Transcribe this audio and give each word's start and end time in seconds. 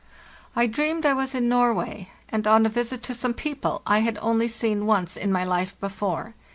I 0.55 0.65
dreamed 0.65 1.05
I 1.05 1.13
was 1.13 1.35
in 1.35 1.47
Norway, 1.47 2.09
and 2.29 2.47
on 2.47 2.65
a 2.65 2.69
visit 2.69 3.03
to 3.03 3.13
some 3.13 3.35
people 3.35 3.83
I 3.85 3.99
had 3.99 4.17
only 4.19 4.47
seen 4.47 4.87
once 4.87 5.15
in 5.15 5.31
my 5.31 5.43
life 5.45 5.79
before. 5.79 6.33